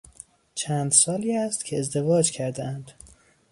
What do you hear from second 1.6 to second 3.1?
که ازدواج کردهاند.